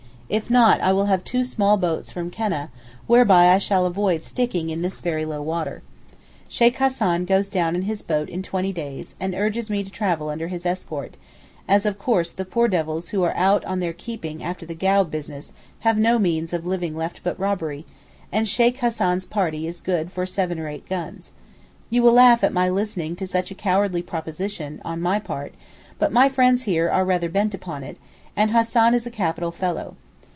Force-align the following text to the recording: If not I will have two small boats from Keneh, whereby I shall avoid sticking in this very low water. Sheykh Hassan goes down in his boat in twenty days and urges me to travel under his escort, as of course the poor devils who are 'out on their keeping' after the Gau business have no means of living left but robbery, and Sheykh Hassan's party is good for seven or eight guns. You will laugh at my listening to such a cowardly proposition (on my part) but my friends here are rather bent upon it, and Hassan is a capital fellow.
If 0.31 0.49
not 0.49 0.79
I 0.79 0.93
will 0.93 1.07
have 1.07 1.25
two 1.25 1.43
small 1.43 1.75
boats 1.75 2.09
from 2.09 2.31
Keneh, 2.31 2.69
whereby 3.05 3.49
I 3.49 3.57
shall 3.57 3.85
avoid 3.85 4.23
sticking 4.23 4.69
in 4.69 4.81
this 4.81 5.01
very 5.01 5.25
low 5.25 5.41
water. 5.41 5.81
Sheykh 6.47 6.77
Hassan 6.77 7.25
goes 7.25 7.49
down 7.49 7.75
in 7.75 7.81
his 7.81 8.01
boat 8.01 8.29
in 8.29 8.41
twenty 8.41 8.71
days 8.71 9.15
and 9.19 9.35
urges 9.35 9.69
me 9.69 9.83
to 9.83 9.91
travel 9.91 10.29
under 10.29 10.47
his 10.47 10.65
escort, 10.65 11.17
as 11.67 11.85
of 11.85 11.99
course 11.99 12.31
the 12.31 12.45
poor 12.45 12.69
devils 12.69 13.09
who 13.09 13.21
are 13.23 13.35
'out 13.35 13.65
on 13.65 13.81
their 13.81 13.91
keeping' 13.91 14.41
after 14.41 14.65
the 14.65 14.73
Gau 14.73 15.03
business 15.03 15.51
have 15.79 15.97
no 15.97 16.17
means 16.17 16.53
of 16.53 16.65
living 16.65 16.95
left 16.95 17.19
but 17.25 17.37
robbery, 17.37 17.85
and 18.31 18.47
Sheykh 18.47 18.77
Hassan's 18.77 19.25
party 19.25 19.67
is 19.67 19.81
good 19.81 20.13
for 20.13 20.25
seven 20.25 20.59
or 20.61 20.69
eight 20.69 20.87
guns. 20.87 21.33
You 21.89 22.01
will 22.03 22.13
laugh 22.13 22.41
at 22.41 22.53
my 22.53 22.69
listening 22.69 23.17
to 23.17 23.27
such 23.27 23.51
a 23.51 23.61
cowardly 23.69 24.01
proposition 24.01 24.81
(on 24.85 25.01
my 25.01 25.19
part) 25.19 25.53
but 25.99 26.09
my 26.09 26.29
friends 26.29 26.63
here 26.63 26.89
are 26.89 27.03
rather 27.03 27.27
bent 27.27 27.53
upon 27.53 27.83
it, 27.83 27.97
and 28.33 28.51
Hassan 28.51 28.93
is 28.93 29.05
a 29.05 29.11
capital 29.11 29.51
fellow. 29.51 29.97